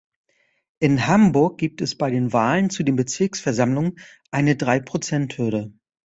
[0.79, 3.99] In Hamburg gibt es bei den Wahlen zu den Bezirksversammlungen
[4.31, 5.73] eine Drei-Prozent-Hürde.